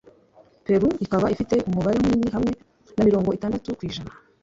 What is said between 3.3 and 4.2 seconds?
itandatu ku ijana.